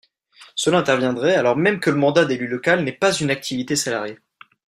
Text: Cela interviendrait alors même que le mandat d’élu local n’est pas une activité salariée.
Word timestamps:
Cela 0.55 0.79
interviendrait 0.79 1.35
alors 1.35 1.55
même 1.55 1.79
que 1.79 1.91
le 1.91 1.95
mandat 1.97 2.25
d’élu 2.25 2.47
local 2.47 2.83
n’est 2.83 2.91
pas 2.91 3.13
une 3.13 3.29
activité 3.29 3.75
salariée. 3.75 4.17